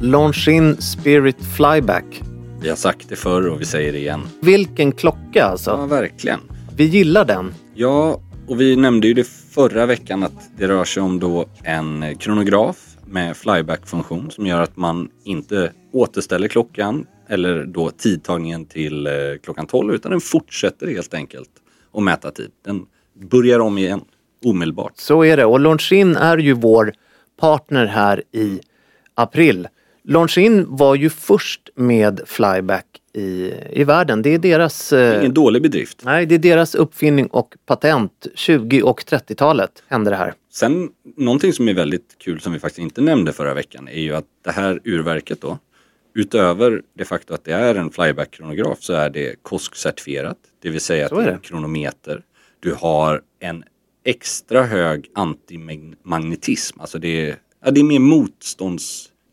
[0.00, 2.22] Longines Spirit Flyback.
[2.60, 4.20] Vi har sagt det förr och vi säger det igen.
[4.40, 5.70] Vilken klocka alltså.
[5.70, 6.40] Ja, verkligen.
[6.76, 7.54] Vi gillar den.
[7.74, 12.16] Ja, och vi nämnde ju det förra veckan att det rör sig om då en
[12.18, 19.12] kronograf med flyback-funktion som gör att man inte återställer klockan eller då tidtagningen till eh,
[19.42, 21.50] klockan 12 utan den fortsätter helt enkelt
[21.94, 22.50] att mäta tid.
[22.64, 22.86] Den
[23.30, 24.00] börjar om igen
[24.44, 24.92] omedelbart.
[24.96, 26.92] Så är det och Longines är ju vår
[27.40, 28.60] partner här i
[29.14, 29.68] april.
[30.08, 34.22] Longines var ju först med flyback i, i världen.
[34.22, 34.92] Det är deras...
[34.92, 36.02] eh, Ingen dålig bedrift.
[36.04, 38.26] Nej, det är deras uppfinning och patent.
[38.34, 40.34] 20 och 30-talet hände det här.
[40.52, 44.14] Sen någonting som är väldigt kul som vi faktiskt inte nämnde förra veckan är ju
[44.14, 45.58] att det här urverket då
[46.14, 50.36] utöver det faktum att det är en flyback-kronograf så är det KOSK-certifierat.
[50.62, 52.22] Det vill säga att det är en kronometer.
[52.60, 53.64] Du har en
[54.04, 56.80] extra hög antimagnetism.
[56.80, 57.98] Alltså det är, ja, det är mer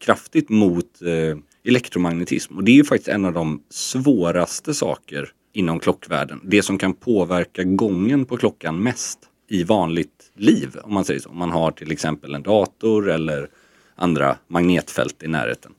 [0.06, 2.58] motståndskraftigt mot eh, elektromagnetism.
[2.58, 6.42] Och det är ju faktiskt en av de svåraste saker inom klockvärlden.
[6.44, 10.76] Det som kan påverka gången på klockan mest i vanligt liv.
[10.84, 11.30] Om man säger så.
[11.30, 13.50] Om man har till exempel en dator eller
[13.96, 15.72] andra magnetfält i närheten.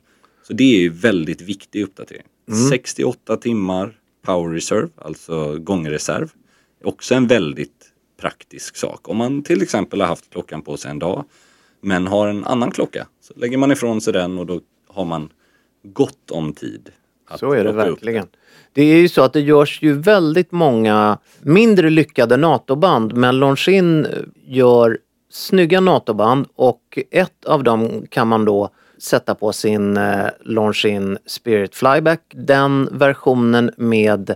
[0.43, 2.25] Så det är ju väldigt viktig uppdatering.
[2.69, 3.93] 68 timmar
[4.25, 6.31] power reserve, alltså gångreserv.
[6.83, 9.09] Också en väldigt praktisk sak.
[9.09, 11.25] Om man till exempel har haft klockan på sig en dag
[11.81, 15.29] men har en annan klocka så lägger man ifrån sig den och då har man
[15.83, 16.89] gott om tid.
[17.27, 18.27] att Så är det verkligen.
[18.73, 24.07] Det är ju så att det görs ju väldigt många mindre lyckade NATO-band men Longines
[24.45, 24.97] gör
[25.29, 31.75] snygga NATO-band och ett av dem kan man då sätta på sin eh, Longines Spirit
[31.75, 32.21] Flyback.
[32.35, 34.35] Den versionen med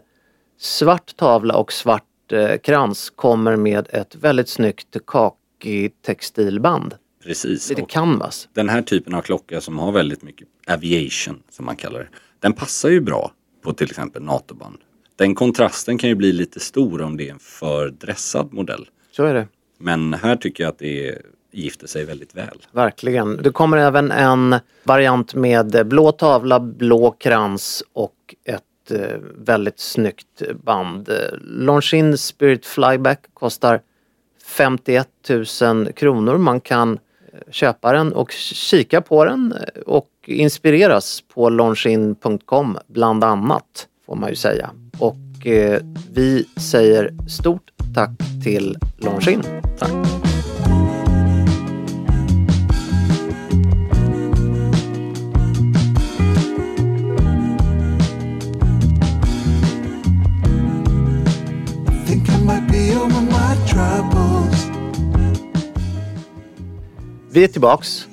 [0.60, 6.96] svart tavla och svart eh, krans kommer med ett väldigt snyggt kaki textilband.
[7.24, 7.70] Precis.
[7.70, 8.50] Lite canvas.
[8.54, 12.08] den här typen av klocka som har väldigt mycket aviation som man kallar det.
[12.40, 13.32] Den passar ju bra
[13.64, 14.78] på till exempel NATO-band.
[15.16, 18.90] Den kontrasten kan ju bli lite stor om det är en för dressad modell.
[19.12, 19.48] Så är det.
[19.78, 21.22] Men här tycker jag att det
[21.52, 22.66] gifter sig väldigt väl.
[22.72, 23.38] Verkligen.
[23.38, 30.42] Det kommer även en variant med blå tavla, blå krans och ett eh, väldigt snyggt
[30.64, 31.10] band.
[31.42, 33.82] Longines Spirit Flyback kostar
[34.46, 35.08] 51
[35.62, 36.38] 000 kronor.
[36.38, 37.00] Man kan
[37.32, 39.54] köparen köpa den och kika på den
[39.86, 44.70] och inspireras på launchin.com bland annat får man ju säga.
[45.00, 45.82] Och eh,
[46.14, 48.12] vi säger stort tack
[48.44, 49.44] till Launchin.
[49.80, 50.21] Tack.
[67.32, 68.08] Vi är tillbaks.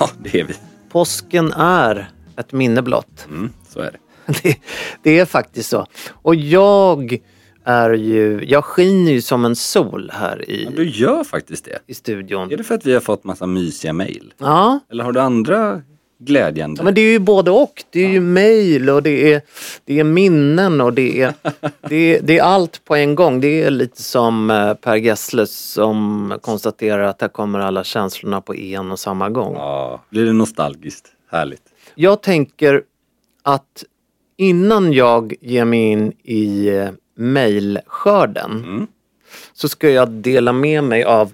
[0.00, 0.54] Ja, det är vi.
[0.90, 3.26] Påsken är ett minne blott.
[3.30, 3.98] Mm, så är det.
[4.42, 4.56] Det,
[5.02, 5.86] det är faktiskt så.
[6.10, 7.18] Och jag
[7.64, 11.78] är ju, jag skiner ju som en sol här Ja, i, du gör faktiskt det.
[11.86, 12.52] i studion.
[12.52, 14.34] Är det för att vi har fått massa mysiga mejl?
[14.38, 15.82] Ja, Eller har du andra
[16.24, 16.80] glädjande.
[16.80, 17.84] Ja, men det är ju både och.
[17.90, 19.42] Det är ju mejl och det är,
[19.84, 21.34] det är minnen och det är,
[21.88, 23.40] det, är, det är allt på en gång.
[23.40, 28.54] Det är lite som eh, Per Gessle som konstaterar att här kommer alla känslorna på
[28.54, 29.54] en och samma gång.
[29.54, 31.08] Ja, blir det nostalgiskt.
[31.30, 31.62] Härligt.
[31.94, 32.82] Jag tänker
[33.42, 33.84] att
[34.36, 38.86] innan jag ger mig in i eh, mejlskörden
[39.52, 41.32] så ska jag dela med mig av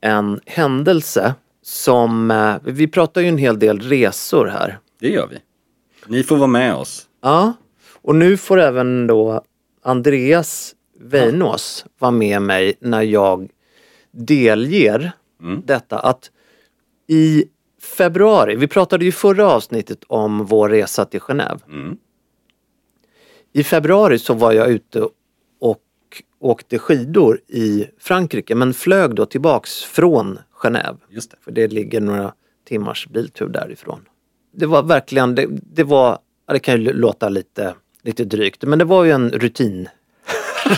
[0.00, 1.34] en händelse
[1.68, 4.78] som, eh, vi pratar ju en hel del resor här.
[5.00, 5.38] Det gör vi.
[6.06, 7.06] Ni får vara med oss.
[7.22, 7.52] Ja,
[8.02, 9.42] och nu får även då
[9.82, 13.48] Andreas Weinås vara med mig när jag
[14.10, 15.12] delger
[15.64, 16.30] detta att
[17.06, 17.44] i
[17.96, 21.96] februari, vi pratade ju förra avsnittet om vår resa till Genève.
[23.52, 25.08] I februari så var jag ute
[25.60, 25.82] och
[26.40, 30.96] åkte skidor i Frankrike men flög då tillbaks från Genève.
[31.08, 31.36] Just det.
[31.44, 32.32] För det ligger några
[32.68, 34.00] timmars biltur därifrån.
[34.56, 36.18] Det var verkligen, det, det var,
[36.52, 39.88] det kan ju låta lite, lite drygt, men det var ju en rutin.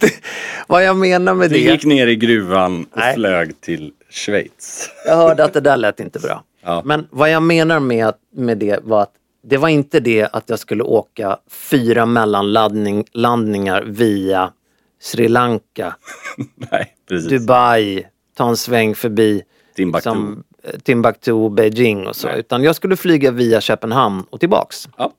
[0.00, 0.10] det,
[0.66, 3.14] vad jag menar med Du det, gick ner i gruvan och Nej.
[3.14, 4.90] flög till Schweiz.
[5.06, 6.44] jag hörde att det där lät inte bra.
[6.62, 6.82] Ja.
[6.84, 9.12] Men vad jag menar med, med det var att
[9.42, 14.52] det var inte det att jag skulle åka fyra mellanlandningar via
[15.00, 15.96] Sri Lanka,
[16.70, 16.96] Nej.
[17.28, 19.42] Dubai, ta en sväng förbi
[19.76, 20.02] Timbuktu.
[20.02, 22.26] som, eh, Timbuktu, Beijing och så.
[22.28, 22.38] Nej.
[22.40, 24.88] Utan jag skulle flyga via Köpenhamn och tillbaks.
[24.96, 25.12] Ja.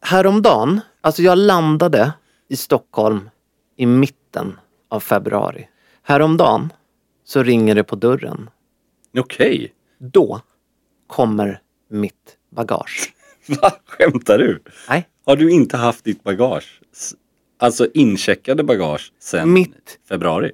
[0.00, 2.12] Häromdagen, alltså jag landade
[2.48, 3.30] i Stockholm
[3.76, 4.58] i mitten
[4.88, 5.68] av februari.
[6.02, 6.72] Häromdagen
[7.24, 8.50] så ringer det på dörren.
[9.18, 9.72] Okej.
[9.98, 10.40] Då
[11.06, 13.12] kommer mitt bagage.
[13.62, 13.72] Va?
[13.86, 14.62] Skämtar du?
[14.88, 16.80] Nej, Har du inte haft ditt bagage?
[17.58, 19.98] Alltså incheckade bagage sen Mitt.
[20.08, 20.52] februari?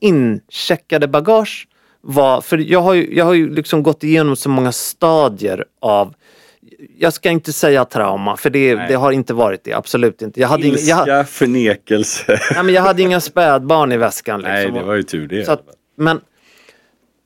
[0.00, 1.68] incheckade bagage
[2.00, 6.14] var, för jag har ju, jag har ju liksom gått igenom så många stadier av
[6.98, 9.72] jag ska inte säga trauma, för det, det har inte varit det.
[9.72, 10.40] Absolut inte.
[10.40, 12.40] Jag hade, inga, jag, Ilska, förnekelse.
[12.54, 14.40] nej, men jag hade inga spädbarn i väskan.
[14.40, 14.54] Liksom.
[14.54, 15.44] Nej, det var ju tur det.
[15.44, 15.62] Så att,
[15.96, 16.20] men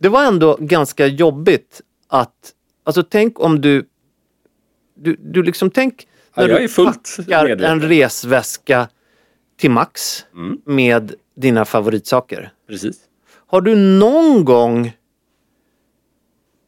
[0.00, 2.34] det var ändå ganska jobbigt att,
[2.84, 3.84] alltså tänk om du,
[4.98, 7.72] du, du liksom tänk Ja, när jag du packar medveten.
[7.72, 8.88] en resväska
[9.56, 10.58] till max Mm.
[10.64, 12.52] med dina favoritsaker.
[12.68, 12.96] Precis.
[13.46, 14.92] Har du någon gång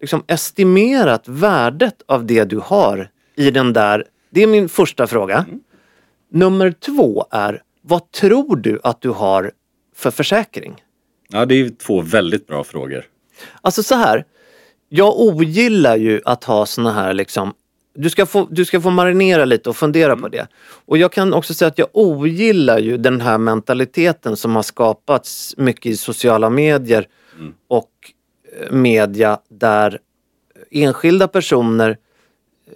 [0.00, 4.04] liksom estimerat värdet av det du har i den där?
[4.30, 5.46] Det är min första fråga.
[6.30, 9.52] Nummer två är, vad tror du att du har
[9.96, 10.82] för försäkring?
[11.28, 13.04] Ja, det är två väldigt bra frågor.
[13.60, 14.24] Alltså så här,
[14.88, 17.54] jag ogillar ju att ha såna här liksom
[17.94, 20.46] du ska, få, du ska få marinera lite och fundera på det.
[20.86, 25.54] Och jag kan också säga att jag ogillar ju den här mentaliteten som har skapats
[25.56, 27.08] mycket i sociala medier
[27.68, 27.90] och
[28.60, 29.98] eh, media där
[30.70, 31.90] enskilda personer
[32.66, 32.74] eh,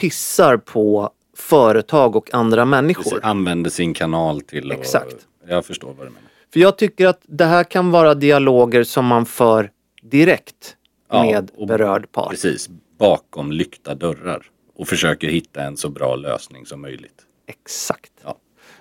[0.00, 3.02] pissar på företag och andra människor.
[3.02, 3.18] Precis.
[3.22, 4.78] Använder sin kanal till att...
[4.78, 5.16] Exakt.
[5.48, 6.28] Jag förstår vad du menar.
[6.52, 9.70] För jag tycker att det här kan vara dialoger som man för
[10.02, 10.76] direkt
[11.10, 12.30] Ja, med berörd part.
[12.30, 12.70] Precis.
[12.98, 14.50] Bakom lyckta dörrar.
[14.74, 17.22] Och försöker hitta en så bra lösning som möjligt.
[17.46, 18.12] Exakt.
[18.22, 18.38] Ja.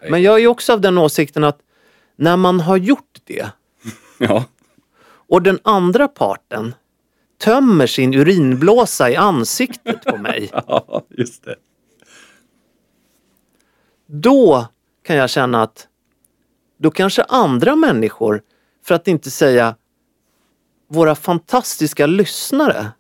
[0.10, 1.60] Men jag är också av den åsikten att
[2.16, 3.50] när man har gjort det
[4.18, 4.46] Ja.
[5.06, 6.76] och den andra parten
[7.38, 10.50] tömmer sin urinblåsa i ansiktet på mig.
[10.68, 11.56] Ja, just det.
[14.06, 14.68] Då
[15.04, 15.88] kan jag känna att
[16.78, 18.42] då kanske andra människor,
[18.84, 19.76] för att inte säga
[20.88, 22.92] våra fantastiska lyssnare,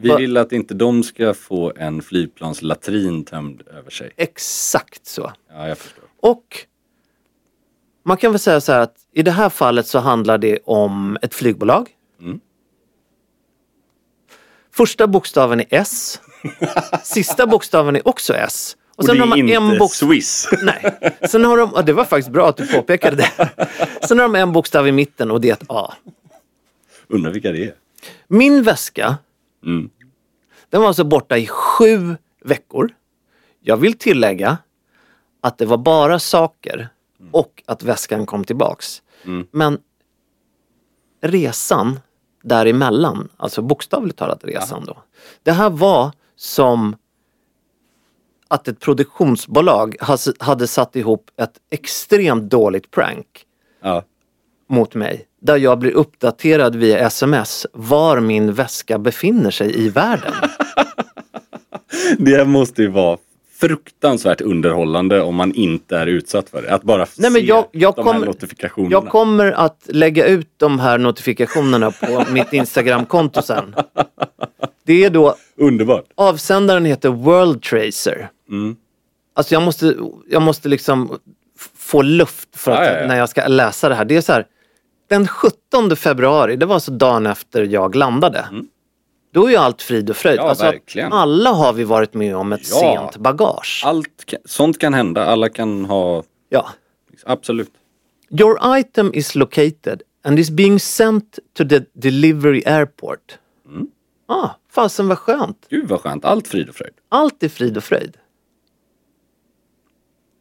[0.00, 4.10] Vi vill att inte de ska få en flygplanslatrin tömd över sig.
[4.16, 5.32] exakt så.
[5.50, 6.04] Ja, jag förstår.
[6.20, 6.66] Och
[8.04, 11.18] man kan väl säga så här att i det här fallet så handlar det om
[11.22, 11.88] ett flygbolag.
[12.20, 12.40] Mm.
[14.70, 16.20] Första bokstaven är S.
[17.02, 18.76] Sista bokstaven är också S.
[18.96, 20.48] Och, det är inte Swiss.
[20.62, 21.16] Nej.
[21.28, 23.50] Sen har de, ja, det var faktiskt bra att du påpekade det.
[24.08, 25.94] Sen har de en bokstav i mitten och det är ett A.
[27.08, 27.74] Undrar vilka det är.
[28.28, 29.16] Min väska,
[29.64, 29.90] Mm.
[30.70, 32.94] den var alltså borta i sju veckor.
[33.60, 34.58] Jag vill tillägga
[35.40, 36.88] att det var bara saker
[37.32, 39.02] och att väskan kom tillbaks.
[39.50, 39.78] Men
[41.20, 42.00] resan
[42.42, 45.02] däremellan, alltså bokstavligt talat resan då.
[45.42, 46.96] Det här var som
[48.48, 49.96] att ett produktionsbolag
[50.40, 53.46] hade satt ihop ett extremt dåligt prank
[53.80, 54.04] Ja.
[54.66, 55.27] mot mig.
[55.40, 60.32] Där jag blir uppdaterad via sms var min väska befinner sig i världen.
[62.18, 63.18] Det måste ju vara
[63.60, 66.74] fruktansvärt underhållande om man inte är utsatt för det.
[66.74, 68.92] Att bara Nej, men se jag, jag, de här kommer, notifikationerna.
[68.92, 73.74] jag kommer att lägga ut de här notifikationerna på mitt Instagram-konto sen.
[74.84, 76.04] Det är då, Underbart.
[76.14, 78.28] avsändaren heter World Tracer.
[78.50, 78.76] Mm.
[79.34, 79.96] Alltså jag måste,
[80.30, 81.18] jag måste liksom
[81.76, 83.06] få luft för att, Ja, ja, ja.
[83.06, 84.04] när jag ska läsa det här.
[84.04, 84.46] Det är så här,
[85.08, 88.48] den 17 februari, det var alltså dagen efter jag landade.
[89.32, 90.38] Då är ju allt frid och fröjd.
[90.38, 90.54] Mm.
[90.62, 91.00] Ja, alltså.
[91.16, 92.76] Alla har vi varit med om ett Ja.
[93.10, 93.82] sent bagage.
[93.86, 95.24] Allt, kan- sånt kan hända.
[95.26, 96.22] Alla kan ha...
[96.48, 96.68] Ja.
[97.26, 97.70] Absolut.
[98.30, 103.38] Your item is located and is being sent to the delivery airport.
[103.66, 103.86] Mm.
[104.26, 105.66] Ah, fasen vad skönt.
[105.70, 106.24] Gud vad skönt.
[106.24, 106.94] Allt frid och fröjd.
[107.08, 108.16] Allt är frid och fröjd.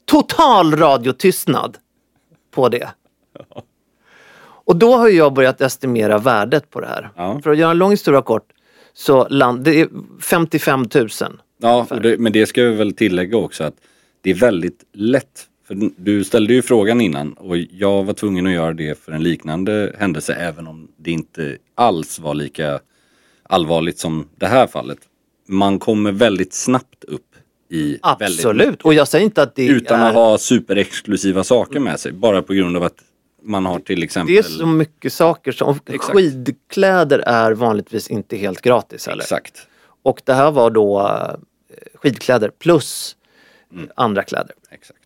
[0.06, 1.78] Total radiotystnad
[2.52, 2.90] på det.
[4.68, 7.10] Och då har jag börjat estimera värdet på det här.
[7.16, 7.40] Ja.
[7.44, 8.52] För att göra en lång historia kort
[8.94, 9.90] så land, det är
[10.22, 11.10] 55 000.
[11.58, 13.74] Ja, det, men det ska vi väl tillägga också att
[14.22, 15.48] det är väldigt lätt.
[15.68, 19.24] För du ställde ju frågan innan och jag var tvungen att göra det för en
[19.24, 22.80] liknande händelse även om det inte alls var lika
[23.44, 25.00] allvarligt som det här fallet.
[25.48, 27.36] Man kommer väldigt snabbt upp
[27.70, 28.82] i Absolut.
[28.82, 30.10] Och jag säger inte att det utan är...
[30.10, 32.12] att ha superexklusiva saker med sig.
[32.12, 33.04] Bara på grund av att
[33.48, 34.34] man har till exempel...
[34.36, 35.80] Det är så mycket saker som...
[35.86, 36.18] Exakt.
[36.18, 39.24] Skidkläder är vanligtvis inte helt gratis heller.
[39.24, 39.68] Exakt.
[40.04, 41.36] Och det här var då eh,
[41.96, 43.13] skidkläder plus
[43.74, 43.89] Mm.
[43.96, 44.56] andra kläder.
[44.72, 45.00] Exakt.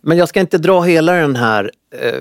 [0.00, 2.20] Men jag ska inte dra hela den här eh,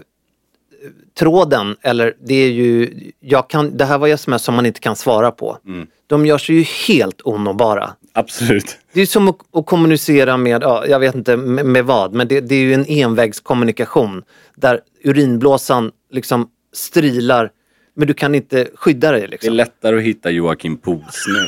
[1.13, 4.95] tråden, eller det är ju, jag kan, det här var sms som man inte kan
[4.95, 5.57] svara på.
[5.65, 5.87] Mm.
[6.07, 7.93] De gör sig ju helt onåbara.
[8.13, 8.77] Absolut.
[8.93, 12.27] Det är som att, att kommunicera med, ja, jag vet inte med, med vad, men
[12.27, 14.23] det, det är ju en envägskommunikation
[14.55, 17.51] där urinblåsan liksom strilar,
[17.93, 19.21] men du kan inte skydda dig.
[19.21, 19.53] Det är Liksom.
[19.53, 21.47] lättare att hitta Joakim Posner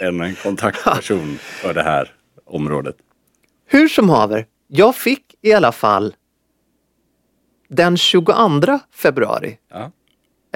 [0.00, 2.12] än en kontaktperson för det här
[2.46, 2.96] området.
[3.66, 6.14] Hur som haver, jag fick i alla fall
[7.68, 9.90] den 22 februari Ja.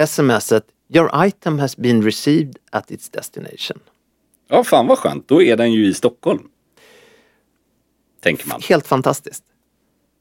[0.07, 3.79] smset Your item has been received at its destination.
[4.49, 5.27] Ja, fan vad skönt.
[5.27, 6.49] Då är den ju i Stockholm.
[8.21, 8.61] Tänker man.
[8.69, 9.43] Helt fantastiskt.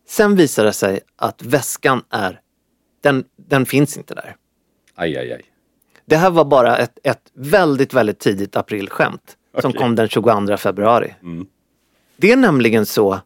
[0.08, 2.40] Sen visar det sig att väskan är,
[3.00, 4.37] den, den finns inte där.
[4.94, 5.44] Aj, aj, aj.
[6.04, 9.78] Det här var bara ett, ett väldigt, väldigt tidigt aprilskämt som Okej.
[9.78, 11.14] kom den 22 februari.
[11.23, 11.47] Mm.
[12.16, 13.20] Det är nämligen så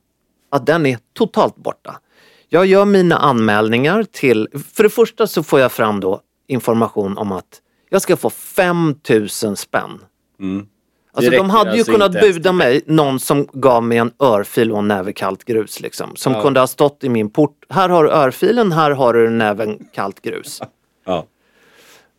[0.50, 2.00] att den är totalt borta.
[2.48, 7.32] Jag gör mina anmälningar till, för det första så får jag fram då information om
[7.32, 10.00] att jag ska få 5000 spänn.
[10.40, 10.66] Mm.
[11.14, 14.72] Alltså de hade ju kunnat alltså ens buda mig någon som gav mig en örfil
[14.72, 16.16] och en näve kallt grus liksom.
[16.16, 16.42] Som Ja.
[16.42, 17.64] kunde ha stått i min port.
[17.68, 20.60] Här har du örfilen, här har du näven kallt grus.
[21.04, 21.26] Ja.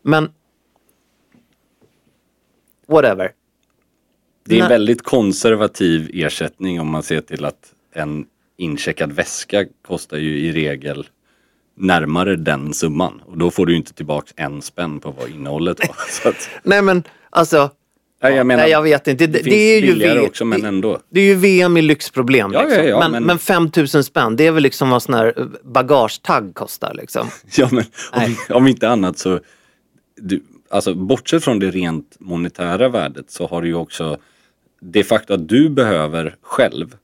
[0.01, 0.29] Men
[2.87, 3.31] whatever.
[4.45, 8.25] Det är en väldigt konservativ ersättning om man ser till att en
[8.57, 11.07] incheckad väska kostar ju i regel
[11.75, 13.21] närmare den summan.
[13.25, 15.95] Och då får du ju inte tillbaks en spänn på vad innehållet var.
[16.29, 17.69] Att, Nej men alltså.
[18.23, 19.27] Nej, jag menar, nej jag vet inte.
[19.27, 20.99] Det, det, det, är ju billigare V- också men ändå.
[21.09, 22.51] det är ju VM i lyxproblem.
[22.53, 22.83] Ja, Liksom.
[22.83, 23.23] ja, ja, men, men...
[23.23, 27.27] men- 5000 spänn, det är väl liksom vad sån här bagagetagg kostar liksom.
[27.57, 29.39] Ja men om, om inte annat så,
[30.21, 34.17] du, alltså bortsett från det rent monetära värdet så har du ju också
[34.81, 36.95] det faktum att du behöver själv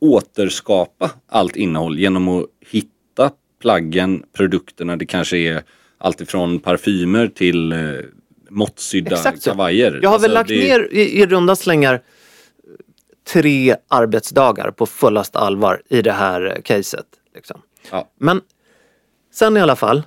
[0.00, 3.30] återskapa allt innehåll genom att hitta
[3.62, 5.62] plaggen, produkterna, det kanske är
[5.98, 7.78] alltifrån parfymer till eh,
[8.48, 9.50] måttsydda Exakt så.
[9.50, 10.00] kavajer.
[10.02, 12.02] Jag har väl Alltså, lagt det- ner i, i runda slängar
[13.32, 17.06] tre arbetsdagar på fullast allvar i det här caset.
[17.34, 17.62] Liksom.
[17.90, 18.08] Ja.
[18.18, 18.40] Men
[19.34, 20.02] sen i alla fall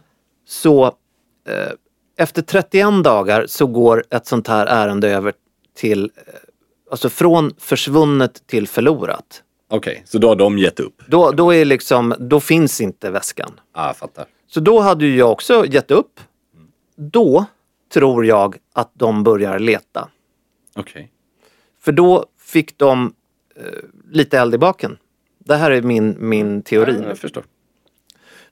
[0.48, 1.72] så eh,
[2.18, 5.34] efter 31 dagar så går ett sånt här ärende över
[5.78, 6.34] till, eh,
[6.92, 9.44] alltså från försvunnet till förlorat.
[9.70, 11.02] Okej, så då har de gett upp?
[11.08, 13.52] Då, då, är liksom, då finns inte väskan.
[13.76, 14.26] Ja, jag fattar.
[14.48, 16.20] Så då hade ju jag också gett upp.
[16.98, 17.46] Då
[17.94, 20.10] tror jag att de börjar leta.
[20.76, 21.12] Okej.
[21.80, 23.14] För då fick de
[23.56, 23.64] eh,
[24.12, 24.98] lite eld i baken.
[25.40, 27.00] Det här är min, min teori.
[27.02, 27.44] Ja, jag förstår.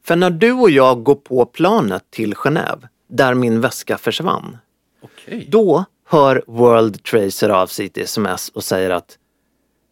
[0.04, 4.58] För när du och jag går på planet till Genève, där min väska försvann,
[5.02, 5.48] Okej.
[5.50, 9.18] då hör World Tracer av sitt sms och säger att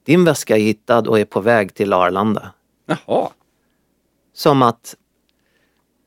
[0.06, 2.52] din väska är hittad och är på väg till Arlanda.
[2.86, 3.30] Jaha.
[4.34, 4.96] Som att,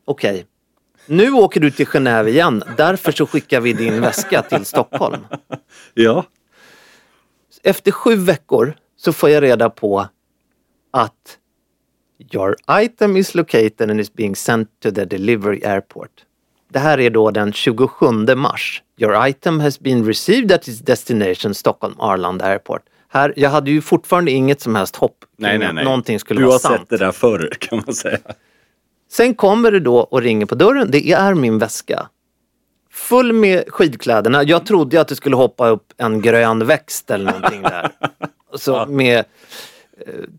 [0.05, 0.47] okej,
[1.11, 5.21] nu åker du till Genève igen, därför så skickar vi din väska till Stockholm.
[5.95, 6.25] Ja.
[7.63, 10.07] Efter sju veckor så får jag reda på
[10.91, 11.39] att
[12.35, 16.11] Your item is located and is being sent to the delivery airport.
[16.69, 18.83] Det här är då den 27 mars.
[18.99, 22.83] Your item has been received at its destination Stockholm Arlanda Airport.
[23.09, 25.85] Här, jag hade ju fortfarande inget som helst hopp Nej, nej, nej.
[25.85, 26.81] någonting skulle du vara har sant.
[26.81, 28.19] sett det där förr kan man säga.
[29.13, 30.91] Sen kommer det då och ringer på dörren.
[30.91, 32.09] Det är min väska.
[32.91, 34.43] Full med skidkläderna.
[34.43, 37.91] Jag trodde att det skulle hoppa upp en grön växt eller någonting där.
[38.55, 39.25] Så med, eh,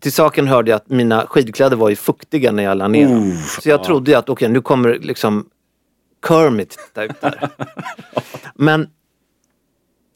[0.00, 3.38] till saken hörde jag att mina skidkläder var ju fuktiga när jag la ner dem.
[3.60, 5.48] Så jag trodde att okej nu kommer liksom
[6.28, 7.48] Kermit titta ut där.
[8.54, 8.88] Men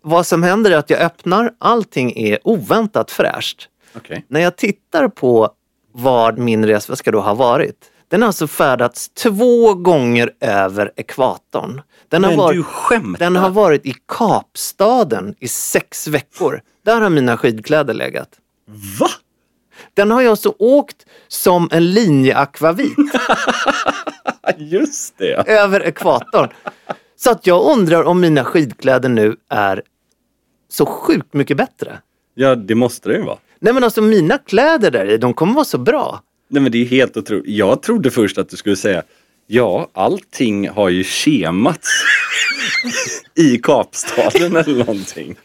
[0.03, 3.69] vad som händer är att jag öppnar, allting är oväntat fräscht.
[3.97, 4.25] Okej.
[4.29, 5.51] När jag tittar på
[5.93, 7.91] vad min resväska då har varit.
[8.09, 11.83] Den har alltså färdats två gånger över ekvatorn.
[12.09, 13.19] Den har, varit, du skämtar?
[13.19, 16.61] den har varit i Kapstaden i sex veckor.
[16.85, 18.29] Där har mina skidkläder legat.
[19.01, 19.09] Va?
[19.95, 22.97] Den har jag alltså åkt som en linjeakvavit
[24.57, 25.49] Just det.
[25.49, 26.49] över ekvatorn.
[27.17, 29.83] Så att jag undrar om mina skidkläder nu är
[30.69, 31.99] så sjukt mycket bättre.
[32.35, 33.39] Ja, det måste det ju vara.
[33.61, 36.21] Nej men alltså mina kläder där i, de kommer vara så bra.
[36.49, 37.45] Nej men det är helt otroligt.
[37.47, 39.03] Jag trodde först att du skulle säga
[39.47, 41.89] Ja, allting har ju kemats
[43.35, 45.37] i Kapstaden eller någonting.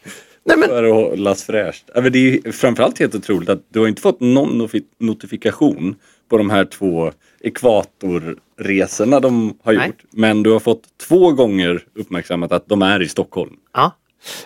[0.44, 1.84] Nej, men- För att hållas fräscht.
[1.94, 4.68] Det är ju framförallt helt otroligt att du har inte fått någon
[4.98, 5.94] notifikation
[6.28, 9.86] på de här två ekvatorresorna de har Nej.
[9.86, 10.02] gjort.
[10.10, 13.52] Men du har fått två gånger uppmärksammat att de är i Stockholm.
[13.72, 13.96] Ja.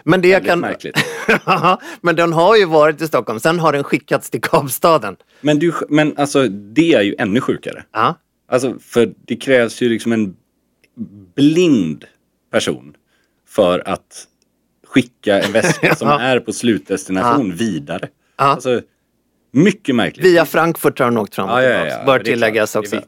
[0.04, 0.60] Men det Väldigt kan...
[0.60, 0.98] märkligt.
[1.46, 5.16] Ja, men den har ju varit i Stockholm, sen har den skickats till Kapstaden.
[5.40, 7.84] Men, du, men alltså det är ju ännu sjukare.
[7.92, 8.14] Ja.
[8.48, 10.36] Alltså för det krävs ju liksom en
[11.34, 12.04] blind
[12.52, 12.94] person
[13.48, 14.26] för att
[14.86, 16.20] skicka en väska som Ja.
[16.20, 18.08] är på slutdestination vidare.
[18.36, 18.44] Ja.
[18.44, 18.80] Alltså,
[19.50, 20.26] mycket märkligt.
[20.26, 23.00] Via Frankfurt har den åkt fram och ja, ja, tillbaka, ja, bör tilläggas också.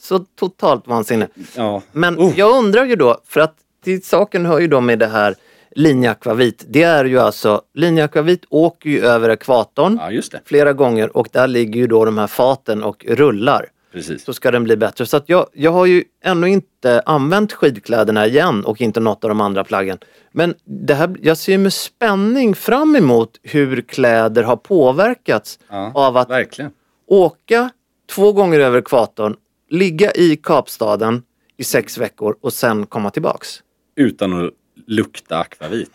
[0.00, 1.28] Så totalt vansinne.
[1.56, 1.82] Ja.
[1.92, 2.32] Men Oh.
[2.36, 3.54] jag undrar ju då, för att
[3.84, 5.34] till saken hör ju då med det här
[5.74, 6.64] linjeakvavit.
[6.68, 11.80] Det är ju alltså, linjeakvavit åker ju över ekvatorn ja, flera gånger och där ligger
[11.80, 13.66] ju då de här faten och rullar.
[13.92, 14.24] Precis.
[14.24, 15.06] Så ska den bli bättre.
[15.06, 19.28] Så att jag, jag har ju ännu inte använt skidkläderna igen och inte något av
[19.28, 19.98] de andra plaggen.
[20.32, 26.16] Men det här, jag ser med spänning fram emot hur kläder har påverkats Ja, av
[26.16, 26.70] att Verkligen.
[27.06, 27.70] åka
[28.10, 29.36] två gånger över ekvatorn,
[29.70, 31.22] ligga i Kapstaden
[31.56, 33.62] i sex veckor och sen komma tillbaks.
[33.96, 34.50] Utan att
[34.86, 35.92] lukta akvavit.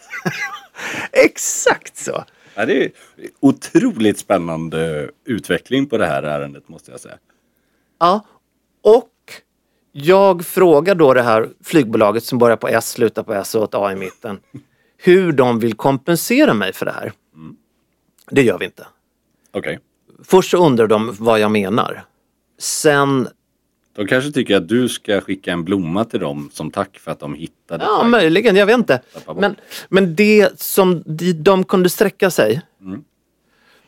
[1.12, 2.24] Exakt så!
[2.56, 2.92] Ja, det är
[3.40, 7.18] otroligt spännande utveckling på det här ärendet måste jag säga.
[8.00, 8.26] Ja,
[8.82, 9.14] och
[9.92, 13.76] jag frågar då det här flygbolaget som börjar på S, slutar på S och ett
[13.76, 14.40] A i mitten.
[14.98, 17.14] Hur de vill kompensera mig för det här.
[18.32, 18.88] Det gör vi inte.
[19.52, 19.80] Okej.
[20.24, 22.06] Först så undrar de vad jag menar.
[22.60, 23.28] Sen,
[23.98, 27.20] De kanske tycker att du ska skicka en blomma till dem som tack för att
[27.20, 28.10] de hittade ja dig.
[28.10, 29.02] möjligen, jag vet inte.
[29.36, 29.56] Men,
[29.90, 32.62] men det som de, de kunde sträcka sig,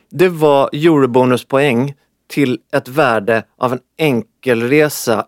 [0.08, 1.94] det var eurobonuspoäng
[2.26, 5.26] till ett värde av en enkelresa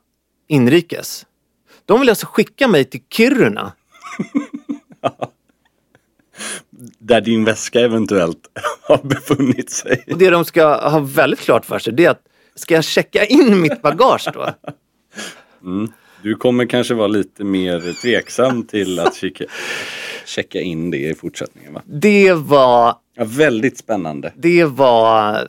[0.49, 1.27] inrikes.
[1.85, 3.73] De vill alltså skicka mig till Kiruna
[6.99, 8.49] Där din väska eventuellt
[8.83, 10.05] har befunnit sig.
[10.11, 12.23] Och det de ska ha väldigt klart för sig det är att
[12.55, 14.49] ska jag checka in mitt bagage då?
[16.23, 19.45] Du kommer kanske vara lite mer tveksam till att checka,
[20.27, 21.83] checka in det i fortsättningen va?
[21.87, 24.33] Det var, Ja, väldigt spännande.
[24.37, 25.49] det var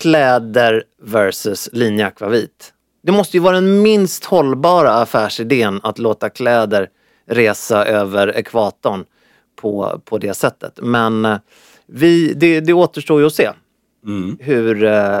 [0.00, 2.72] kläder versus linjeakvavit.
[3.02, 6.88] Det måste ju vara den minst hållbara affärsidén att låta kläder
[7.26, 9.04] resa över ekvatorn
[9.56, 10.78] på, på det sättet.
[10.82, 11.38] Men eh,
[11.86, 13.50] vi, det, det återstår ju att se
[14.40, 15.20] hur, eh,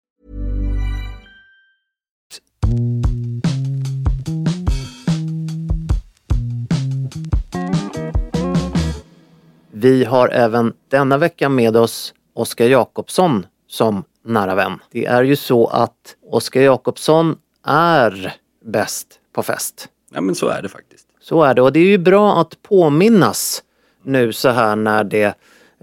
[9.81, 14.79] Vi har även denna vecka med oss Oskar Jakobsson som nära vän.
[14.91, 18.33] Det är ju så att Oskar Jakobsson är
[18.65, 19.89] bäst på fest.
[20.13, 21.07] Ja men så är det faktiskt.
[21.21, 23.63] Så är det och det är ju bra att påminnas
[24.03, 25.33] nu så här när det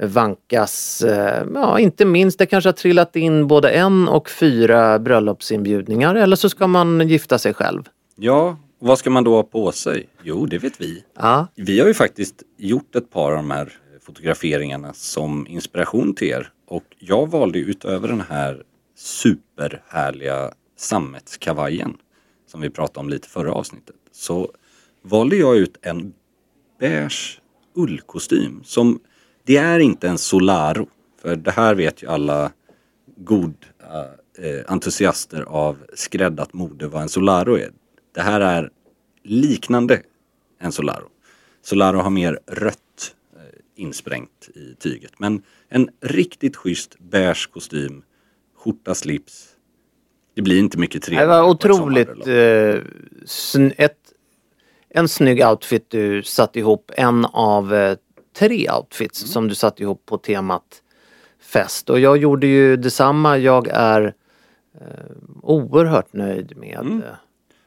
[0.02, 6.14] vankas, eh, ja inte minst, det kanske har trillat in både en och fyra bröllopsinbjudningar
[6.14, 7.82] eller så ska man gifta sig själv.
[8.16, 10.08] Ja, vad ska man då ha på sig?
[10.22, 11.04] Jo, det vet vi.
[11.16, 11.46] Ja.
[11.54, 13.72] Vi har ju faktiskt gjort ett par av de här
[14.08, 16.52] fotograferingarna som inspiration till er.
[16.66, 18.62] Och jag valde utöver den här
[18.96, 21.96] superhärliga sammetskavajen
[22.46, 23.96] som vi pratade om lite förra avsnittet.
[24.12, 24.52] Så
[25.02, 26.12] valde jag ut en
[26.80, 27.40] beige
[27.74, 29.00] ullkostym som
[29.44, 30.88] det är inte en Solaro.
[31.22, 32.52] För det här vet ju alla
[33.16, 37.70] goda eh, eh, entusiaster av skräddat mode vad en Solaro är.
[38.14, 38.70] Det här är
[39.22, 40.02] liknande
[40.58, 41.08] en Solaro.
[41.62, 43.14] Solaro har mer rött
[43.78, 45.12] insprängt i tyget.
[45.18, 48.02] Men en riktigt schysst beige kostym,
[48.56, 49.48] skjorta, slips.
[50.34, 51.28] Det blir inte mycket Det trevligt.
[51.28, 53.98] var på ett otroligt, eh, ett,
[54.90, 56.90] en snygg outfit du satt ihop.
[56.96, 57.96] En av eh,
[58.38, 59.28] tre outfits Mm.
[59.32, 60.82] som du satt ihop på temat
[61.40, 61.90] fest.
[61.90, 63.38] Och jag gjorde ju detsamma.
[63.38, 64.14] Jag är
[64.80, 64.86] eh,
[65.42, 67.02] oerhört nöjd med Mm.
[67.02, 67.08] eh,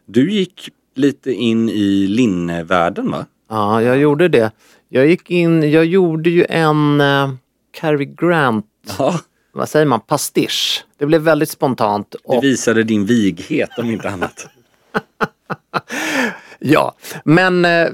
[0.06, 3.26] Du gick lite in i linnevärlden va?
[3.50, 4.52] Ja, jag gjorde det.
[4.94, 7.34] Jag gick in, jag gjorde ju en uh,
[7.72, 8.66] Cary Grant,
[8.98, 9.20] Ja,
[9.52, 10.86] vad säger man, pastisch.
[10.98, 12.12] Det blev väldigt spontant.
[12.12, 14.48] det Och, visade din vighet om inte annat.
[16.60, 17.88] ja, men uh,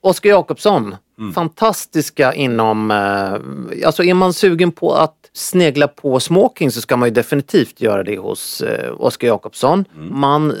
[0.00, 1.32] Oskar Jakobsson, Mm.
[1.32, 7.08] fantastiska inom, uh, alltså är man sugen på att snegla på smoking så ska man
[7.08, 9.84] ju definitivt göra det hos uh, Oskar Jakobsson.
[9.96, 10.20] Mm.
[10.20, 10.56] Man eh,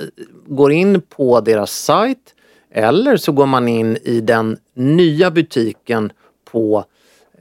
[0.46, 2.34] går in på deras sajt
[2.70, 6.12] eller så går man in i den nya butiken
[6.44, 6.84] på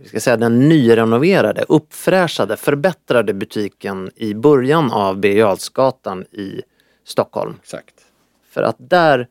[0.02, 5.58] vi ska säga den nyrenoverade, uppfräschade, förbättrade butiken i början av Birger
[6.32, 6.62] i
[7.04, 7.56] Stockholm.
[7.62, 7.96] Exakt.
[8.50, 9.28] För att där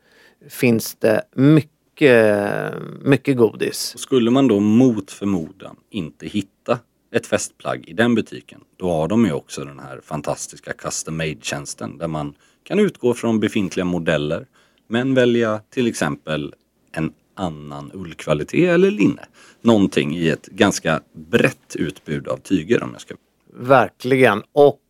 [0.48, 3.94] finns det mycket, mycket godis.
[3.94, 6.78] Och skulle man då mot förmodan inte hitta
[7.12, 11.98] ett festplagg i den butiken, då har de ju också den här fantastiska custom made-tjänsten
[11.98, 14.46] där man kan utgå från befintliga modeller
[14.88, 16.54] men välja till exempel
[16.92, 19.22] en annan ullkvalitet eller linne.
[19.60, 23.14] Någonting i ett ganska brett utbud av tyger om jag ska...
[23.54, 24.42] Verkligen.
[24.52, 24.80] Och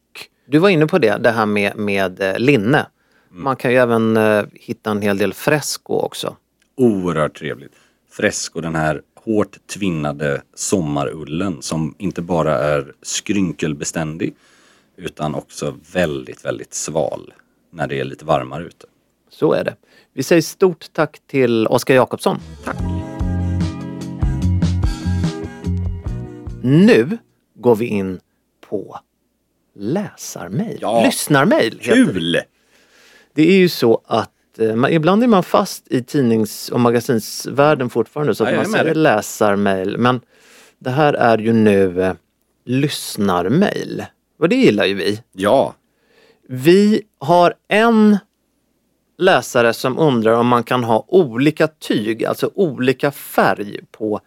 [0.46, 2.87] du var inne på det, det här med, med eh, linne.
[3.30, 6.37] Man kan ju även eh, hitta en hel del fresco också.
[6.76, 7.72] Oerhört trevligt.
[8.11, 14.34] Fresco, den här hårt tvinnade sommarullen som inte bara är skrynkelbeständig
[14.96, 17.32] utan också väldigt, väldigt sval
[17.70, 18.87] när det är lite varmare ute.
[19.30, 19.76] Så är det.
[20.18, 22.38] Vi säger stort tack till Oskar Jakobsson.
[22.64, 22.76] Tack!
[26.62, 27.18] Nu
[27.54, 28.20] går vi in
[28.68, 28.98] på
[29.74, 30.78] läsarmail.
[30.81, 31.04] Ja.
[31.04, 31.78] Lyssnarmail.
[31.81, 32.12] heter det.
[32.12, 32.40] Kul!
[33.35, 37.90] Det är ju så att eh, man, ibland är man fast i tidnings och magasinsvärlden
[37.90, 39.98] fortfarande så att man säger läsarmail.
[39.98, 40.20] Men
[40.78, 42.14] det här är ju nu eh,
[42.64, 44.04] lyssnarmail.
[44.38, 45.22] Och det gillar ju vi.
[45.33, 45.74] Ja,
[46.48, 48.18] Vi har en
[49.18, 54.20] läsare som undrar om man kan ha olika tyg, alltså olika färg på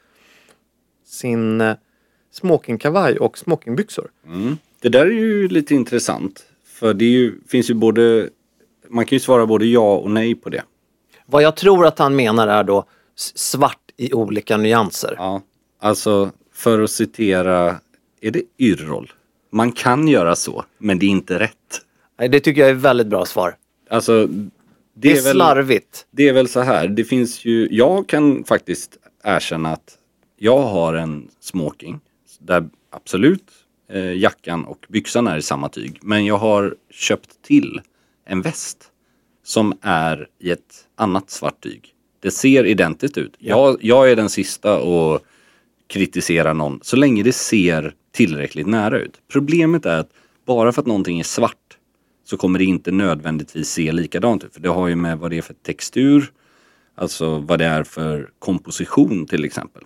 [1.06, 1.76] sin eh,
[2.32, 4.12] smokingkavaj och smokingbyxor.
[4.28, 4.58] mm.
[4.80, 6.46] det där är ju lite intressant.
[6.66, 8.30] För det ju, finns ju både,
[8.88, 10.64] man kan ju svara både ja och nej på det.
[11.26, 12.86] Vad jag tror att han menar är då
[13.36, 15.16] svart i olika nyanser.
[15.18, 15.42] Ja,
[15.80, 17.76] alltså för att citera,
[18.22, 19.12] är det Yrrol?
[19.52, 21.82] Man kan göra så, men det är inte rätt.
[22.20, 23.56] Nej, det tycker jag är väldigt bra svar.
[23.90, 24.28] Alltså,
[24.94, 26.06] det, Det är slarvigt.
[26.12, 29.98] Det är väl så här, det finns ju, jag kan faktiskt erkänna att
[30.38, 32.00] jag har en smoking
[32.40, 33.52] där absolut
[33.90, 36.00] eh, jackan och byxan är i samma tyg.
[36.02, 37.82] Men jag har köpt till
[38.26, 38.92] en väst
[39.44, 41.94] som är i ett annat svart tyg.
[42.20, 43.36] Det ser identiskt ut.
[43.40, 45.24] Jag, jag är den sista att
[45.88, 49.22] kritisera någon så länge det ser tillräckligt nära ut.
[49.32, 50.10] Problemet är att
[50.46, 51.78] bara för att någonting är svart
[52.32, 54.54] så kommer det inte nödvändigtvis se likadant ut.
[54.54, 56.32] För det har ju med vad det är för textur,
[56.96, 59.84] alltså vad det är för komposition till exempel.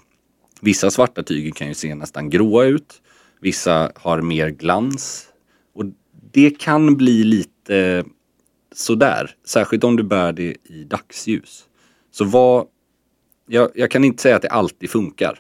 [0.62, 3.02] Vissa svarta tyger kan ju se nästan gråa ut.
[3.42, 5.28] Vissa har mer glans.
[5.74, 5.86] Och
[6.32, 8.06] det kan bli lite
[8.76, 9.36] sådär.
[9.46, 11.66] Särskilt om du bär det i dagsljus.
[12.12, 12.68] Så vad...
[13.48, 15.40] Jag, jag kan inte säga att det alltid funkar.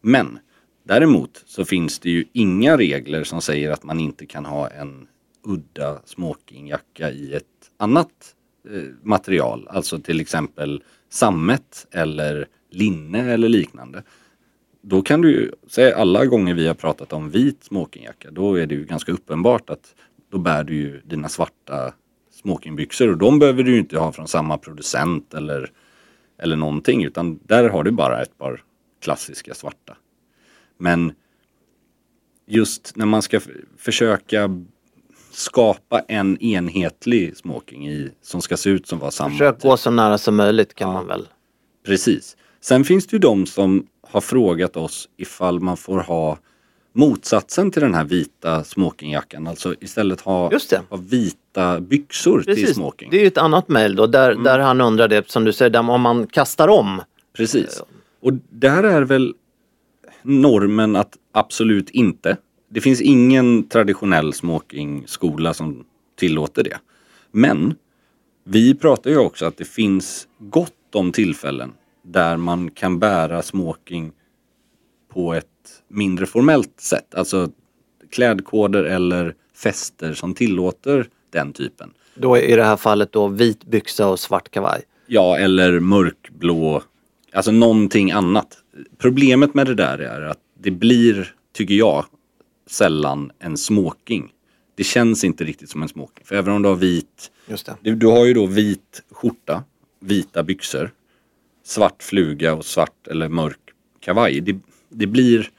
[0.00, 0.38] Men
[0.84, 5.08] däremot så finns det ju inga regler som säger att man inte kan ha en
[5.48, 8.34] udda smokingjacka i ett annat
[8.70, 9.68] eh, material.
[9.70, 14.02] Alltså till exempel sammet eller linne eller liknande.
[14.80, 18.66] Då kan du ju, säg alla gånger vi har pratat om vit smokingjacka, då är
[18.66, 19.94] det ju ganska uppenbart att
[20.30, 21.94] då bär du ju dina svarta
[22.30, 25.72] smokingbyxor och de behöver du ju inte ha från samma producent eller,
[26.38, 28.62] eller någonting utan där har du bara ett par
[29.00, 29.96] klassiska svarta.
[30.78, 31.12] Men
[32.46, 33.40] just när man ska
[33.76, 34.64] försöka
[35.38, 39.30] skapa en enhetlig smoking i, som ska se ut som var samma.
[39.30, 41.28] Försök gå så nära som möjligt kan man väl.
[41.86, 42.36] Precis.
[42.60, 46.38] Sen finns det ju de som har frågat oss ifall man får ha
[46.92, 49.46] motsatsen till den här vita smokingjackan.
[49.46, 50.50] Alltså istället ha,
[50.90, 53.10] ha vita byxor till Precis, smoking.
[53.10, 55.70] det är ju ett annat mejl då där, där han undrar det som du säger,
[55.70, 57.02] där om man kastar om.
[57.36, 57.82] Precis.
[58.20, 59.34] Och där är väl
[60.22, 62.36] normen att absolut inte.
[62.68, 65.84] Det finns ingen traditionell smokingskola som
[66.16, 66.78] tillåter det.
[67.30, 67.74] Men
[68.44, 74.12] vi pratar ju också att det finns gott om tillfällen där man kan bära smoking
[75.12, 75.46] på ett
[75.88, 77.14] mindre formellt sätt.
[77.14, 77.50] Alltså
[78.10, 81.90] klädkoder eller fester som tillåter den typen.
[82.14, 84.82] Då i det här fallet då vit byxa och svart kavaj.
[85.06, 86.82] Ja, eller mörkblå.
[87.32, 88.58] Alltså någonting annat.
[88.98, 92.04] Problemet med det där är att det blir, tycker jag,
[92.70, 94.32] sällan en smoking.
[94.74, 96.24] Det känns inte riktigt som en smoking.
[96.26, 97.30] För även om du har vit,
[97.80, 99.64] du, du har ju då vit skjorta,
[100.00, 100.90] vita byxor,
[101.64, 103.60] svart fluga och svart eller mörk
[104.00, 104.40] kavaj.
[104.40, 105.50] Det, det blir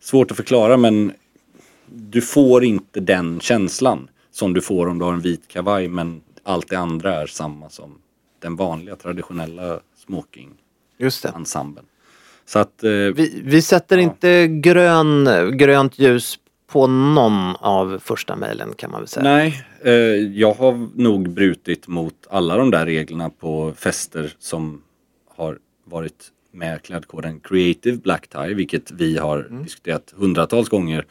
[0.00, 1.12] svårt att förklara men
[1.86, 6.20] du får inte den känslan som du får om du har en vit kavaj men
[6.42, 7.98] allt det andra är samma som
[8.38, 10.50] den vanliga traditionella smoking
[10.98, 11.28] Just det.
[11.28, 11.84] ensemblen.
[12.48, 16.38] Så att eh, Vi, vi sätter inte grön, grönt ljus
[16.72, 19.24] på någon av första mejlen kan man väl säga.
[19.24, 19.92] nej, eh,
[20.38, 24.82] jag har nog brutit mot alla de där reglerna på fester som
[25.36, 29.62] har varit med klädkoden Creative Black Tie, vilket vi har Mm.
[29.62, 31.04] diskuterat hundratals gånger,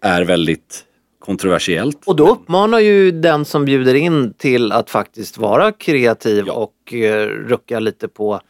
[0.00, 0.84] är väldigt
[1.18, 1.98] kontroversiellt.
[2.06, 7.26] Och då uppmanar ju den som bjuder in till att faktiskt vara kreativ och eh,
[7.26, 8.40] rucka lite på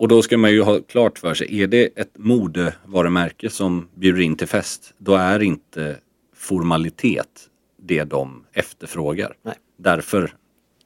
[0.00, 4.20] Och då ska man ju ha klart för sig, är det ett modevarumärke som bjuder
[4.20, 5.96] in till fest, då är inte
[6.34, 7.48] formalitet
[7.82, 9.34] det de efterfrågar.
[9.42, 9.54] Nej.
[9.76, 10.34] Därför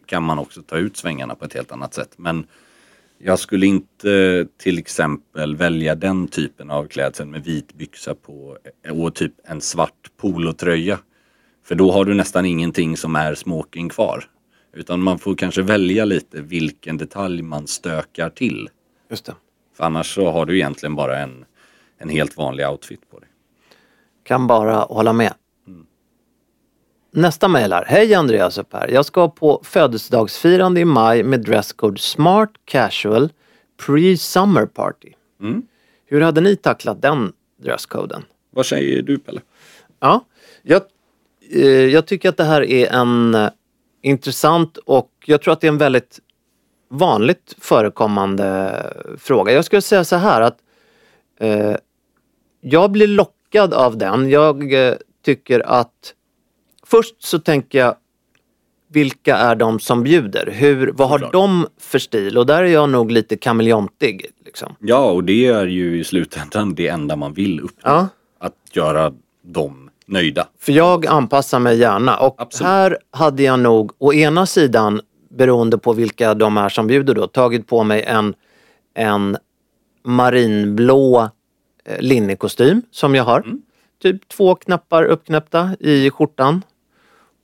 [0.06, 2.14] kan man också ta ut svängarna på ett helt annat sätt.
[2.16, 2.46] Men
[3.18, 8.58] jag skulle inte till exempel välja den typen av klädsel med vit byxa på
[8.90, 10.98] och typ en svart polotröja.
[11.64, 14.24] För då har du nästan ingenting som är smoking kvar.
[14.72, 18.68] Utan man får kanske välja lite vilken detalj man stökar till.
[19.14, 19.34] Just det.
[19.76, 21.44] För annars så har du egentligen bara en,
[21.98, 23.28] en helt vanlig outfit på dig.
[24.24, 25.34] Kan bara hålla med.
[27.10, 27.84] Nästa mejl här.
[27.84, 28.88] Hej Andreas upp här.
[28.88, 33.32] Jag ska på födelsedagsfirande i maj med dresscode Smart Casual
[33.86, 35.12] Pre-Summer Party.
[35.40, 35.62] Mm.
[36.06, 38.22] Hur hade ni tacklat den dresscoden?
[38.50, 39.40] Vad säger du Pelle?
[40.00, 40.24] Ja,
[40.62, 40.82] jag,
[41.50, 43.50] eh, jag tycker att det här är en eh,
[44.02, 46.20] intressant och jag tror att det är en väldigt
[46.98, 48.82] vanligt förekommande
[49.18, 49.52] fråga.
[49.52, 50.58] Jag skulle säga så här att
[51.40, 51.76] eh,
[52.60, 54.30] jag blir lockad av den.
[54.30, 56.14] Jag eh, tycker att
[56.86, 57.94] först så tänker jag
[58.88, 60.50] vilka är de som bjuder?
[60.52, 62.38] Hur, vad har de för stil?
[62.38, 64.26] Och där är jag nog lite kameleontig.
[64.44, 64.76] Liksom.
[64.78, 67.90] Ja, och det är ju i slutändan det enda man vill uppnå.
[67.90, 68.08] Ja.
[68.38, 70.46] Att göra dem nöjda.
[70.60, 75.00] För jag anpassar mig gärna och här hade jag nog å ena sidan
[75.34, 78.34] beroende på vilka de är som bjuder då tagit på mig en,
[78.94, 79.36] en
[80.02, 81.30] marinblå
[81.84, 83.40] eh, linnekostym som jag har.
[83.40, 83.62] Mm.
[84.02, 86.62] Typ två knappar uppknäppta i skjortan.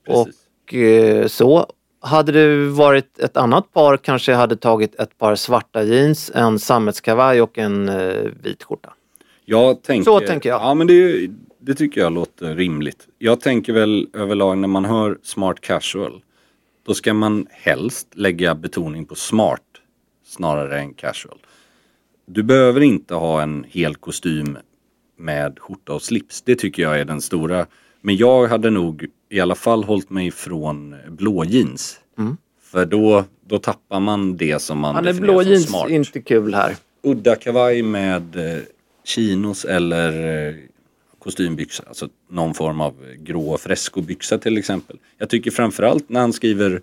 [0.07, 1.65] Och eh, så.
[2.03, 6.59] Hade det varit ett annat par kanske jag hade tagit ett par svarta jeans, en
[6.59, 8.93] sammetskavaj och en eh, vit skjorta.
[9.45, 10.61] Jag tänker, Så tänker jag.
[10.61, 13.07] Ja men det, det tycker jag låter rimligt.
[13.17, 16.21] Jag tänker väl överlag när man hör smart casual.
[16.85, 19.61] Då ska man helst lägga betoning på smart
[20.25, 21.37] snarare än casual.
[22.25, 24.57] Du behöver inte ha en hel kostym
[25.17, 26.41] med skjorta och slips.
[26.41, 27.65] Det tycker jag är den stora.
[28.01, 31.99] Men jag hade nog i alla fall hållit mig ifrån blå jeans.
[32.17, 32.37] Mm.
[32.61, 35.89] För då, då tappar man det som man är definierar blå som jeans smart.
[35.89, 36.75] inte kul här.
[37.03, 38.61] Udda kavaj med eh,
[39.03, 40.55] chinos eller eh,
[41.23, 41.83] kostymbyxa.
[41.87, 44.99] Alltså någon form av grå frescobyxa till exempel.
[45.17, 46.81] Jag tycker framförallt när han skriver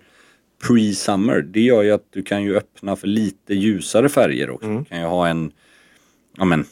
[0.63, 1.41] pre-summer.
[1.41, 4.67] Det gör ju att du kan ju öppna för lite ljusare färger också.
[4.67, 5.51] Du kan ju ha en,
[6.37, 6.65] ja men,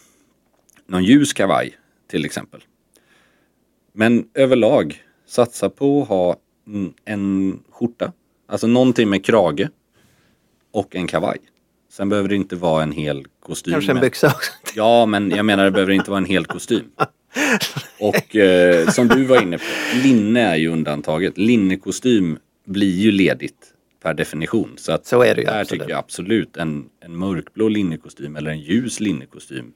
[0.87, 1.77] någon ljus kavaj
[2.07, 2.63] till exempel.
[3.93, 6.35] Men överlag, satsa på att ha
[6.67, 8.13] mm, en skjorta.
[8.47, 9.69] Alltså någonting med krage
[10.71, 11.37] och en kavaj.
[11.89, 13.73] Sen behöver det inte vara en hel kostym.
[13.73, 14.51] Kanske en byxa också.
[14.75, 16.85] Ja, men jag menar det behöver inte vara en hel kostym.
[17.99, 19.63] Och eh, som du var inne på,
[20.03, 21.37] linne är ju undantaget.
[21.37, 23.73] Linnekostym blir ju ledigt
[24.03, 24.73] per definition.
[24.77, 25.81] Så, att Så är det ju, där absolut.
[25.81, 29.71] tycker jag absolut en, en mörkblå linnekostym eller en ljus linnekostym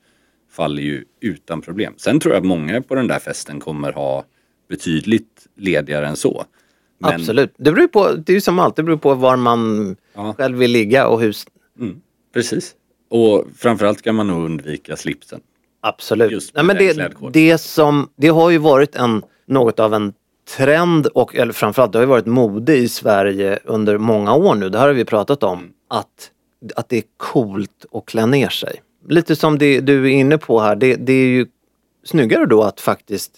[0.51, 1.93] faller ju utan problem.
[1.97, 4.25] Sen tror jag att många på den där festen kommer ha
[4.69, 6.45] betydligt ledigare än så.
[6.99, 7.53] Men- Absolut.
[7.57, 9.95] Det beror på, det är ju som allt, det beror på var man
[10.37, 11.35] själv vill ligga och hur...
[11.79, 12.01] Mm,
[12.33, 12.75] precis.
[13.09, 15.39] Och framförallt ska man nog undvika slipsen.
[15.81, 16.31] Absolut.
[16.31, 20.13] Just Nej, men den det, det som, det har ju varit en, något av en
[20.57, 24.69] trend och eller framförallt det har ju varit mode i Sverige under många år nu.
[24.69, 25.59] Det här har vi pratat om.
[25.59, 25.71] Mm.
[25.87, 26.31] Att,
[26.75, 28.81] att det är coolt att klä ner sig.
[29.09, 30.75] Lite som det du är inne på här.
[30.75, 31.47] Det, det är ju
[32.03, 33.31] snyggare då att faktiskt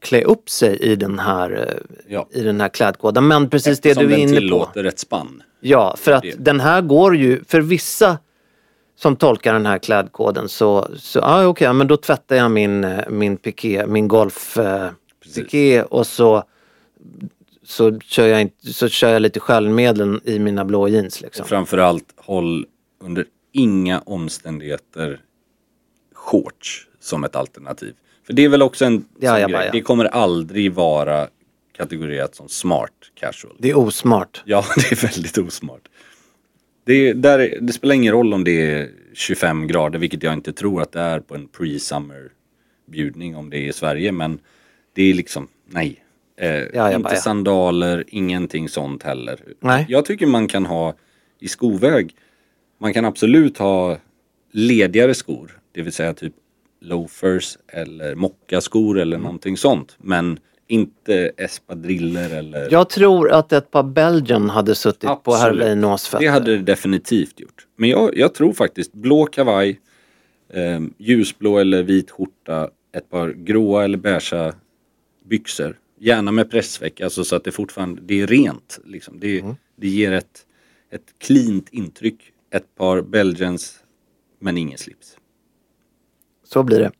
[0.00, 3.28] klä upp sig i den här, eh, i den här klädkoden.
[3.28, 4.40] Men precis det Eftersom du är den inne på.
[4.40, 5.42] tillåter ett spann.
[5.60, 6.34] Ja, för att Det.
[6.38, 8.18] den här går ju, för vissa
[8.96, 13.08] som tolkar den här klädkoden så, så ah, okej, men då tvättar jag min, eh,
[13.08, 14.90] min piké, min golf eh,
[15.34, 16.44] piké och så,
[17.64, 21.20] så, kör jag så kör jag lite sköljmedel i mina blå jeans.
[21.20, 21.42] Liksom.
[21.42, 22.66] Och framförallt håll
[23.00, 25.20] under inga omständigheter
[26.14, 27.94] shorts som ett alternativ.
[28.26, 29.52] För det är väl också en sån Ja, ja, grej.
[29.52, 29.72] bara, ja.
[29.72, 31.28] Det kommer aldrig vara
[31.76, 33.56] kategorierat som smart casual.
[33.58, 34.42] Det är osmart.
[34.44, 35.88] Ja, det är väldigt osmart.
[36.84, 40.32] Det, är, där är, det spelar ingen roll om det är 25 grader, vilket jag
[40.32, 42.28] inte tror att det är på en pre-summer
[42.86, 44.12] bjudning om det är i Sverige.
[44.12, 44.38] Men
[44.94, 46.04] det är liksom, nej.
[46.36, 47.20] Eh, ja, inte bara, ja.
[47.20, 49.40] sandaler, ingenting sånt heller.
[49.60, 49.86] Nej.
[49.88, 50.94] Jag tycker man kan ha
[51.38, 52.14] i skoväg,
[52.80, 53.98] man kan absolut ha
[54.52, 55.58] ledigare skor.
[55.72, 56.34] Det vill säga typ
[56.80, 59.24] loafers eller mockaskor eller Mm.
[59.24, 59.96] någonting sånt.
[59.98, 60.38] Men
[60.72, 62.68] inte espadriller eller...
[62.70, 65.62] Jag tror att ett par Belgian hade suttit på Absolut.
[65.62, 66.24] Weinos fötter.
[66.24, 67.66] Det hade det definitivt gjort.
[67.76, 69.80] Men jag, jag tror faktiskt blå kavaj,
[70.52, 74.54] eh, ljusblå eller vit skjorta, ett par gråa eller beigea
[75.24, 75.78] byxor.
[75.98, 78.78] Gärna med pressväck, alltså så att det fortfarande det är rent.
[78.84, 79.20] Liksom.
[79.20, 79.54] Det, Mm.
[79.76, 80.46] det ger ett,
[80.90, 82.32] ett cleant intryck.
[82.50, 83.74] Ett par Belgians,
[84.40, 85.16] men ingen slips.
[86.44, 86.90] Så blir det.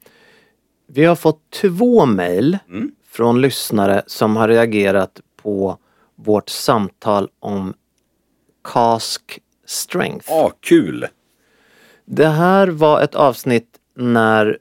[0.87, 2.93] Vi har fått två mejl Mm.
[3.13, 5.79] Från lyssnare som har reagerat på
[6.15, 7.75] vårt samtal om
[8.65, 10.27] cask strength.
[10.29, 11.07] Ja, kul!
[12.05, 14.59] Det här var ett avsnitt när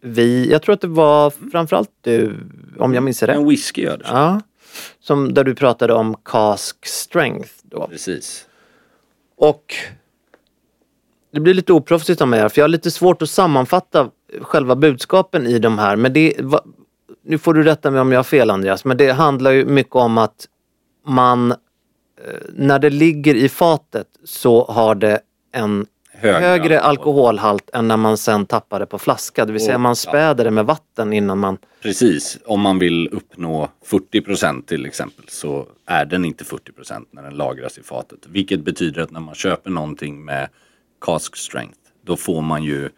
[0.00, 2.36] vi, jag tror att det var framförallt du,
[2.78, 3.36] om jag minns rätt.
[3.36, 4.04] En whisky gör det.
[4.08, 4.40] Ja.
[5.00, 7.86] Som, där du pratade om cask strength då.
[7.86, 8.46] Precis.
[9.36, 9.74] Och
[11.30, 14.76] det blir lite oproffsigt av mig här för jag har lite svårt att sammanfatta själva
[14.76, 15.96] budskapen i de här.
[15.96, 16.34] Men det,
[17.22, 19.96] nu får du rätta mig om jag har fel Andreas, men det handlar ju mycket
[19.96, 20.48] om att
[21.06, 21.56] man, eh,
[22.48, 25.20] när det ligger i fatet så har det
[25.52, 25.86] en
[26.20, 29.44] Högre högre, alkoholhalt än när man sen tappar det på flaska.
[29.44, 31.58] Det vill säga man späder det med vatten innan man...
[31.82, 37.34] Precis, om man vill uppnå 40% till exempel så är den inte 40% när den
[37.34, 38.18] lagras i fatet.
[38.26, 40.48] Vilket betyder att när man köper någonting med
[41.00, 42.88] cask strength då får man ju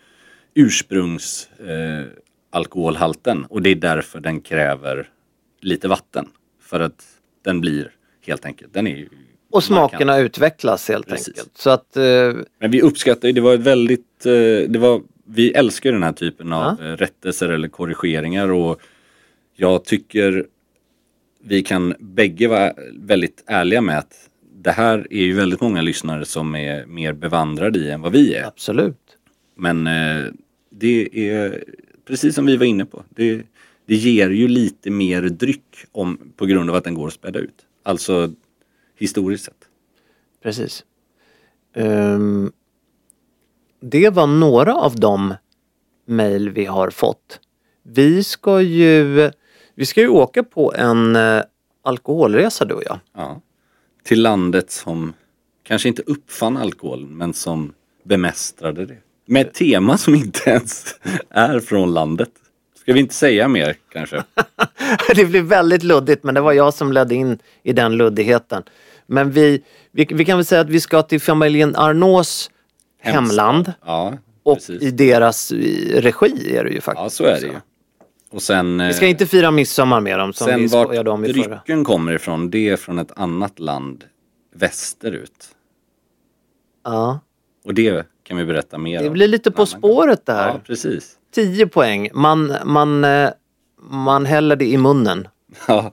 [0.54, 2.06] ursprungs eh,
[2.50, 5.08] alkoholhalten och det är därför den kräver
[5.60, 6.28] lite vatten.
[6.62, 7.04] För att
[7.44, 7.90] den blir
[8.26, 9.08] helt enkelt, den är ju
[9.50, 11.50] Och smakerna utvecklas helt enkelt.
[11.54, 11.96] Så att...
[11.96, 14.32] Eh, Men vi uppskattar ju, det var ett väldigt, eh,
[14.68, 18.80] det var, vi älskar den här typen av eh, rättelser eller korrigeringar och
[19.54, 20.46] jag tycker
[21.42, 26.24] vi kan bägge vara väldigt ärliga med att det här är ju väldigt många lyssnare
[26.24, 28.46] som är mer bevandrade i än vad vi är.
[28.46, 29.18] Absolut.
[29.56, 30.24] Men eh,
[30.70, 31.64] det är
[32.10, 33.02] precis som vi var inne på.
[33.08, 33.42] Det,
[33.86, 37.38] det ger ju lite mer dryck om, på grund av att den går att späda
[37.38, 37.66] ut.
[37.82, 38.32] Alltså
[38.96, 39.68] historiskt sett.
[40.42, 40.84] Precis.
[41.74, 42.52] Ehm,
[43.80, 45.34] det var några av de
[46.06, 47.40] mejl vi har fått.
[47.82, 49.30] Vi ska ju,
[49.74, 51.42] vi ska ju åka på en eh,
[51.82, 52.98] alkoholresa du och jag.
[53.12, 53.40] Ja.
[54.02, 55.12] Till landet som
[55.62, 58.98] kanske inte uppfann alkohol men som bemästrade det.
[59.30, 60.94] Med ett tema som inte ens
[61.30, 62.28] är från landet.
[62.80, 64.24] Ska vi inte säga mer kanske?
[65.14, 68.62] det blir väldigt luddigt men det var jag som ledde in i den luddigheten.
[69.06, 69.62] Men vi,
[69.92, 72.50] vi, vi kan väl säga att vi ska till familjen Arnaus
[73.00, 73.72] hemland.
[73.86, 74.82] Ja, och precis.
[74.82, 77.02] i deras i, regi är det ju faktiskt.
[77.02, 77.60] Ja, så är det ju.
[78.30, 78.78] Och sen...
[78.86, 81.48] Vi ska eh, inte fira midsommar med dem som Sen vi skojade om i förra.
[81.48, 84.04] drycken kommer ifrån, det är från ett annat land
[84.54, 85.48] västerut.
[86.84, 87.20] Ja.
[87.64, 89.12] Och det kan vi berätta mer Det om.
[89.12, 90.48] blir lite På spåret det här.
[90.48, 91.16] Ja, precis.
[91.34, 92.08] 10 poäng.
[92.14, 93.30] Man, man, eh,
[93.90, 95.28] man häller det i munnen.
[95.68, 95.92] Ja.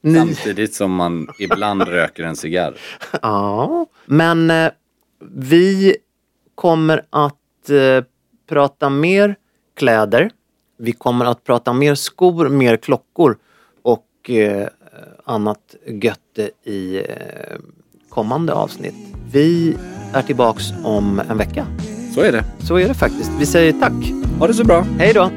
[0.00, 2.76] Ni- Samtidigt som man ibland röker en cigarr.
[3.22, 4.70] Ja, men eh,
[5.34, 5.96] vi
[6.54, 8.04] kommer att eh,
[8.48, 9.36] prata mer
[9.76, 10.30] kläder.
[10.78, 13.38] Vi kommer att prata mer skor, mer klockor
[13.82, 14.68] och eh,
[15.24, 17.56] annat götte i eh,
[18.16, 18.94] kommande avsnitt.
[19.32, 19.76] Vi
[20.12, 21.66] är tillbaks om en vecka.
[22.14, 22.44] Så är det.
[22.58, 23.30] Så är det faktiskt.
[23.38, 24.12] Vi säger tack.
[24.38, 24.86] Ha det så bra.
[24.98, 25.30] Hej då.